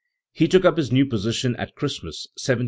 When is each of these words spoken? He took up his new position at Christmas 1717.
He 0.31 0.47
took 0.47 0.65
up 0.65 0.77
his 0.77 0.91
new 0.91 1.05
position 1.05 1.55
at 1.57 1.75
Christmas 1.75 2.25
1717. 2.33 2.59